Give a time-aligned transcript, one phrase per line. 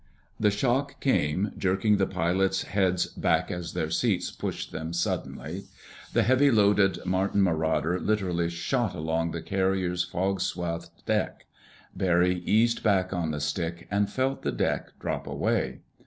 [0.39, 5.65] The shock came, jerking the pilots' heads back as their seats pushed them suddenly.
[6.13, 11.45] The heavily loaded Martin Marauder literally shot along the carrier's fog swathed deck.
[11.95, 15.81] Barry eased back on the stick, and felt the deck drop away.